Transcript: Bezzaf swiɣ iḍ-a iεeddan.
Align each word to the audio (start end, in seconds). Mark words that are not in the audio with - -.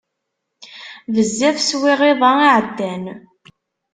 Bezzaf 1.13 1.57
swiɣ 1.69 1.99
iḍ-a 2.11 2.31
iεeddan. 2.47 3.03